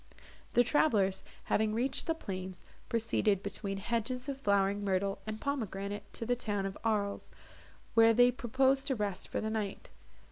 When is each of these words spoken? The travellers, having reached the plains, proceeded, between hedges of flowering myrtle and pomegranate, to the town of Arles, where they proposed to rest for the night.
The 0.53 0.63
travellers, 0.63 1.23
having 1.43 1.75
reached 1.75 2.07
the 2.07 2.15
plains, 2.15 2.59
proceeded, 2.89 3.43
between 3.43 3.77
hedges 3.77 4.27
of 4.27 4.39
flowering 4.41 4.83
myrtle 4.83 5.19
and 5.27 5.39
pomegranate, 5.39 6.11
to 6.13 6.25
the 6.25 6.35
town 6.35 6.65
of 6.65 6.75
Arles, 6.83 7.29
where 7.93 8.11
they 8.11 8.31
proposed 8.31 8.87
to 8.87 8.95
rest 8.95 9.27
for 9.27 9.39
the 9.41 9.51
night. 9.51 9.91